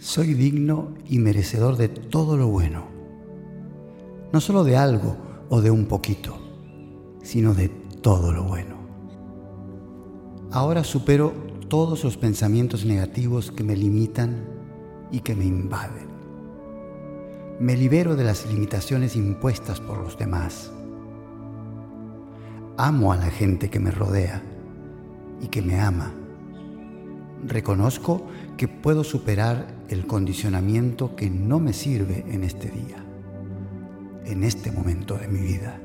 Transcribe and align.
Soy 0.00 0.34
digno 0.34 0.94
y 1.08 1.18
merecedor 1.18 1.76
de 1.76 1.88
todo 1.88 2.36
lo 2.36 2.46
bueno, 2.46 2.84
no 4.32 4.40
solo 4.40 4.62
de 4.62 4.76
algo 4.76 5.16
o 5.48 5.60
de 5.60 5.72
un 5.72 5.86
poquito, 5.86 6.38
sino 7.20 7.52
de 7.52 7.68
todo 7.68 8.30
lo 8.32 8.44
bueno. 8.44 8.76
Ahora 10.52 10.84
supero 10.84 11.32
todos 11.68 12.04
los 12.04 12.16
pensamientos 12.16 12.84
negativos 12.84 13.50
que 13.50 13.64
me 13.64 13.76
limitan 13.76 14.44
y 15.10 15.18
que 15.18 15.34
me 15.34 15.44
invaden. 15.44 16.06
Me 17.58 17.76
libero 17.76 18.14
de 18.14 18.22
las 18.22 18.46
limitaciones 18.46 19.16
impuestas 19.16 19.80
por 19.80 19.98
los 19.98 20.16
demás. 20.16 20.70
Amo 22.76 23.12
a 23.12 23.16
la 23.16 23.30
gente 23.30 23.68
que 23.68 23.80
me 23.80 23.90
rodea 23.90 24.44
y 25.40 25.48
que 25.48 25.60
me 25.60 25.80
ama. 25.80 26.17
Reconozco 27.46 28.26
que 28.56 28.68
puedo 28.68 29.04
superar 29.04 29.66
el 29.88 30.06
condicionamiento 30.06 31.14
que 31.14 31.30
no 31.30 31.60
me 31.60 31.72
sirve 31.72 32.24
en 32.28 32.44
este 32.44 32.68
día, 32.68 33.04
en 34.24 34.42
este 34.44 34.72
momento 34.72 35.16
de 35.16 35.28
mi 35.28 35.40
vida. 35.40 35.80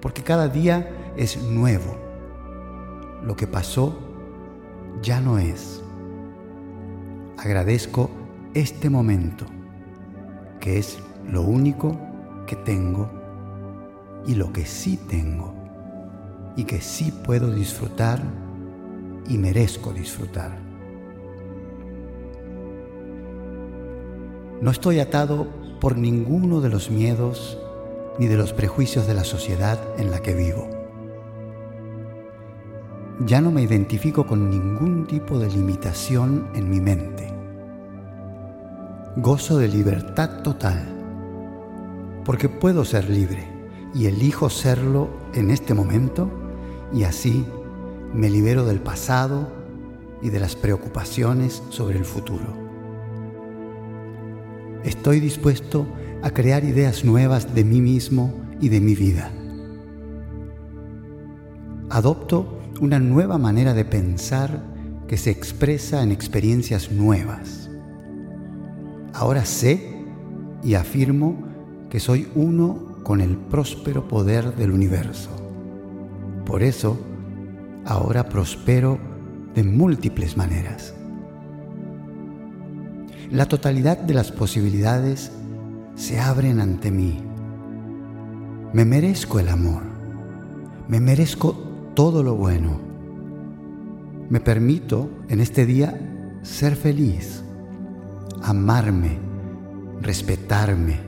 Porque 0.00 0.22
cada 0.22 0.48
día 0.48 1.12
es 1.16 1.42
nuevo. 1.42 1.96
Lo 3.22 3.36
que 3.36 3.46
pasó 3.46 3.98
ya 5.02 5.20
no 5.20 5.38
es. 5.38 5.82
Agradezco 7.36 8.10
este 8.54 8.88
momento, 8.88 9.46
que 10.60 10.78
es 10.78 10.98
lo 11.28 11.42
único 11.42 11.98
que 12.46 12.56
tengo 12.56 13.10
y 14.26 14.34
lo 14.34 14.52
que 14.52 14.64
sí 14.64 14.98
tengo 15.08 15.54
y 16.56 16.64
que 16.64 16.80
sí 16.80 17.12
puedo 17.24 17.50
disfrutar 17.50 18.22
y 19.28 19.38
merezco 19.38 19.92
disfrutar. 19.92 20.58
No 24.60 24.70
estoy 24.70 25.00
atado 25.00 25.46
por 25.80 25.96
ninguno 25.98 26.60
de 26.60 26.70
los 26.70 26.90
miedos 26.90 27.58
ni 28.18 28.26
de 28.26 28.36
los 28.36 28.52
prejuicios 28.52 29.06
de 29.06 29.14
la 29.14 29.24
sociedad 29.24 29.78
en 29.98 30.10
la 30.10 30.20
que 30.20 30.34
vivo. 30.34 30.68
Ya 33.26 33.40
no 33.40 33.50
me 33.50 33.62
identifico 33.62 34.26
con 34.26 34.50
ningún 34.50 35.06
tipo 35.06 35.38
de 35.38 35.48
limitación 35.48 36.48
en 36.54 36.70
mi 36.70 36.80
mente. 36.80 37.32
Gozo 39.16 39.58
de 39.58 39.68
libertad 39.68 40.42
total, 40.42 40.82
porque 42.24 42.48
puedo 42.48 42.84
ser 42.84 43.08
libre 43.08 43.46
y 43.94 44.06
elijo 44.06 44.50
serlo 44.50 45.08
en 45.34 45.50
este 45.50 45.74
momento 45.74 46.28
y 46.92 47.04
así 47.04 47.46
me 48.14 48.30
libero 48.30 48.64
del 48.64 48.80
pasado 48.80 49.48
y 50.22 50.30
de 50.30 50.40
las 50.40 50.56
preocupaciones 50.56 51.62
sobre 51.70 51.98
el 51.98 52.04
futuro. 52.04 52.64
Estoy 54.84 55.20
dispuesto 55.20 55.86
a 56.22 56.30
crear 56.30 56.64
ideas 56.64 57.04
nuevas 57.04 57.54
de 57.54 57.64
mí 57.64 57.80
mismo 57.80 58.32
y 58.60 58.68
de 58.68 58.80
mi 58.80 58.94
vida. 58.94 59.30
Adopto 61.90 62.60
una 62.80 62.98
nueva 62.98 63.38
manera 63.38 63.74
de 63.74 63.84
pensar 63.84 64.62
que 65.08 65.16
se 65.16 65.30
expresa 65.30 66.02
en 66.02 66.12
experiencias 66.12 66.90
nuevas. 66.90 67.68
Ahora 69.12 69.44
sé 69.44 70.04
y 70.62 70.74
afirmo 70.74 71.36
que 71.90 72.00
soy 72.00 72.28
uno 72.34 72.98
con 73.02 73.20
el 73.20 73.36
próspero 73.36 74.08
poder 74.08 74.54
del 74.56 74.70
universo. 74.70 75.30
Por 76.46 76.62
eso, 76.62 76.98
ahora 77.84 78.28
prospero 78.28 78.98
de 79.54 79.62
múltiples 79.62 80.36
maneras. 80.36 80.94
La 83.30 83.46
totalidad 83.46 83.98
de 83.98 84.14
las 84.14 84.32
posibilidades 84.32 85.32
se 85.94 86.20
abren 86.20 86.60
ante 86.60 86.90
mí. 86.90 87.22
Me 88.72 88.84
merezco 88.84 89.38
el 89.38 89.48
amor. 89.48 89.82
Me 90.88 91.00
merezco 91.00 91.52
todo 91.94 92.22
lo 92.22 92.34
bueno. 92.34 92.80
Me 94.28 94.40
permito 94.40 95.10
en 95.28 95.40
este 95.40 95.66
día 95.66 95.98
ser 96.42 96.76
feliz, 96.76 97.42
amarme, 98.42 99.18
respetarme. 100.00 101.00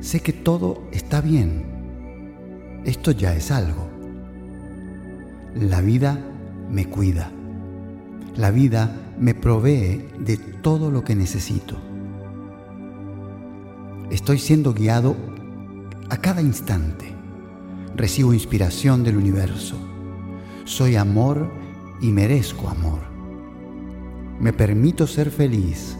Sé 0.00 0.20
que 0.20 0.32
todo 0.32 0.82
está 0.92 1.20
bien. 1.20 2.82
Esto 2.84 3.10
ya 3.10 3.34
es 3.34 3.50
algo. 3.50 3.95
La 5.60 5.80
vida 5.80 6.22
me 6.70 6.84
cuida. 6.84 7.30
La 8.36 8.50
vida 8.50 9.14
me 9.18 9.34
provee 9.34 10.06
de 10.18 10.36
todo 10.36 10.90
lo 10.90 11.02
que 11.02 11.14
necesito. 11.14 11.78
Estoy 14.10 14.38
siendo 14.38 14.74
guiado 14.74 15.16
a 16.10 16.18
cada 16.18 16.42
instante. 16.42 17.10
Recibo 17.94 18.34
inspiración 18.34 19.02
del 19.02 19.16
universo. 19.16 19.76
Soy 20.66 20.96
amor 20.96 21.50
y 22.02 22.12
merezco 22.12 22.68
amor. 22.68 23.00
Me 24.38 24.52
permito 24.52 25.06
ser 25.06 25.30
feliz. 25.30 25.96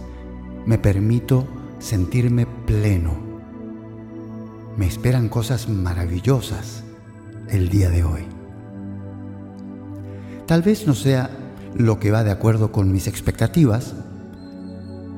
Me 0.66 0.76
permito 0.76 1.46
sentirme 1.78 2.44
pleno. 2.44 3.14
Me 4.76 4.86
esperan 4.86 5.30
cosas 5.30 5.66
maravillosas 5.66 6.84
el 7.48 7.70
día 7.70 7.88
de 7.88 8.04
hoy. 8.04 8.35
Tal 10.46 10.62
vez 10.62 10.86
no 10.86 10.94
sea 10.94 11.30
lo 11.74 11.98
que 11.98 12.12
va 12.12 12.22
de 12.22 12.30
acuerdo 12.30 12.70
con 12.70 12.92
mis 12.92 13.08
expectativas, 13.08 13.94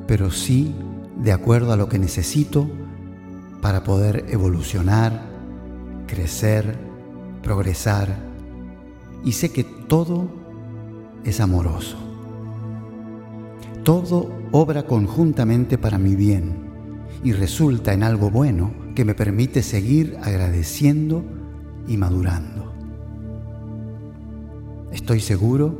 pero 0.06 0.30
sí 0.30 0.74
de 1.22 1.32
acuerdo 1.32 1.72
a 1.72 1.76
lo 1.76 1.88
que 1.88 1.98
necesito 1.98 2.68
para 3.60 3.84
poder 3.84 4.24
evolucionar, 4.30 5.20
crecer, 6.06 6.76
progresar. 7.42 8.16
Y 9.22 9.32
sé 9.32 9.52
que 9.52 9.64
todo 9.64 10.28
es 11.24 11.40
amoroso. 11.40 11.98
Todo 13.84 14.30
obra 14.50 14.84
conjuntamente 14.84 15.76
para 15.76 15.98
mi 15.98 16.14
bien 16.14 16.68
y 17.22 17.32
resulta 17.32 17.92
en 17.92 18.02
algo 18.02 18.30
bueno 18.30 18.72
que 18.94 19.04
me 19.04 19.14
permite 19.14 19.62
seguir 19.62 20.16
agradeciendo 20.22 21.22
y 21.86 21.96
madurando. 21.98 22.67
Estoy 24.92 25.20
seguro 25.20 25.74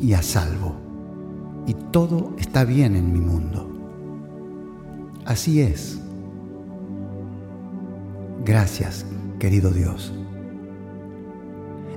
y 0.00 0.14
a 0.14 0.22
salvo, 0.22 0.74
y 1.66 1.74
todo 1.74 2.34
está 2.38 2.64
bien 2.64 2.96
en 2.96 3.12
mi 3.12 3.20
mundo. 3.20 3.68
Así 5.26 5.60
es. 5.60 6.00
Gracias, 8.44 9.04
querido 9.38 9.70
Dios. 9.70 10.14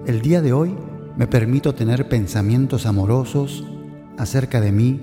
El 0.05 0.21
día 0.21 0.41
de 0.41 0.51
hoy 0.51 0.75
me 1.15 1.27
permito 1.27 1.73
tener 1.73 2.09
pensamientos 2.09 2.85
amorosos 2.85 3.65
acerca 4.17 4.59
de 4.59 4.71
mí 4.73 5.01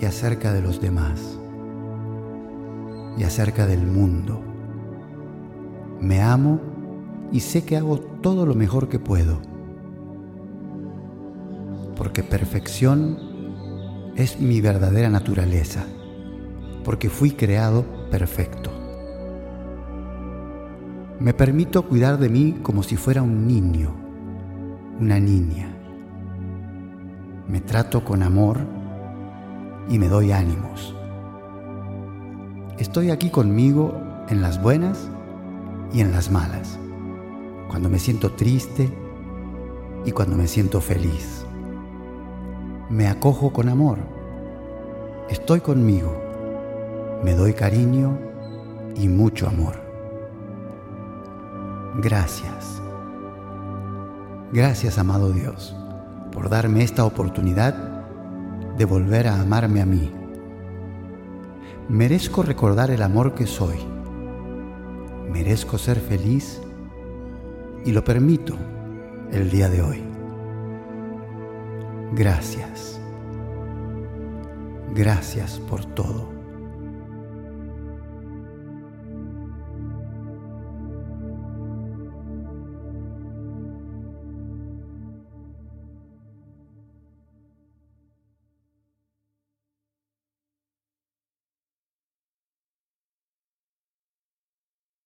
y 0.00 0.06
acerca 0.06 0.52
de 0.54 0.62
los 0.62 0.80
demás 0.80 1.38
y 3.18 3.24
acerca 3.24 3.66
del 3.66 3.86
mundo. 3.86 4.40
Me 6.00 6.22
amo 6.22 6.58
y 7.32 7.40
sé 7.40 7.64
que 7.64 7.76
hago 7.76 7.98
todo 7.98 8.46
lo 8.46 8.54
mejor 8.54 8.88
que 8.88 8.98
puedo 8.98 9.49
porque 12.00 12.22
perfección 12.22 13.18
es 14.16 14.40
mi 14.40 14.62
verdadera 14.62 15.10
naturaleza, 15.10 15.84
porque 16.82 17.10
fui 17.10 17.32
creado 17.32 17.84
perfecto. 18.10 18.70
Me 21.18 21.34
permito 21.34 21.86
cuidar 21.86 22.18
de 22.18 22.30
mí 22.30 22.56
como 22.62 22.82
si 22.82 22.96
fuera 22.96 23.20
un 23.20 23.46
niño, 23.46 23.94
una 24.98 25.20
niña. 25.20 25.76
Me 27.46 27.60
trato 27.60 28.02
con 28.02 28.22
amor 28.22 28.56
y 29.90 29.98
me 29.98 30.08
doy 30.08 30.32
ánimos. 30.32 30.96
Estoy 32.78 33.10
aquí 33.10 33.28
conmigo 33.28 33.92
en 34.30 34.40
las 34.40 34.62
buenas 34.62 35.10
y 35.92 36.00
en 36.00 36.12
las 36.12 36.30
malas, 36.30 36.78
cuando 37.68 37.90
me 37.90 37.98
siento 37.98 38.32
triste 38.32 38.90
y 40.06 40.12
cuando 40.12 40.38
me 40.38 40.46
siento 40.46 40.80
feliz 40.80 41.44
me 42.90 43.06
acojo 43.06 43.52
con 43.52 43.68
amor, 43.68 43.98
estoy 45.28 45.60
conmigo, 45.60 46.12
me 47.22 47.34
doy 47.34 47.54
cariño 47.54 48.18
y 48.96 49.08
mucho 49.08 49.46
amor. 49.46 49.76
Gracias. 52.02 52.82
Gracias, 54.52 54.98
amado 54.98 55.30
Dios, 55.30 55.76
por 56.32 56.48
darme 56.48 56.82
esta 56.82 57.04
oportunidad 57.04 57.74
de 58.76 58.84
volver 58.84 59.28
a 59.28 59.40
amarme 59.40 59.80
a 59.80 59.86
mí. 59.86 60.12
Merezco 61.88 62.42
recordar 62.42 62.90
el 62.90 63.02
amor 63.02 63.34
que 63.34 63.46
soy. 63.46 63.78
Merezco 65.30 65.78
ser 65.78 66.00
feliz 66.00 66.60
y 67.84 67.92
lo 67.92 68.02
permito 68.02 68.56
el 69.30 69.48
día 69.48 69.68
de 69.68 69.82
hoy. 69.82 70.09
Gracias. 72.12 73.00
Gracias 74.94 75.60
por 75.68 75.84
todo. 75.84 76.39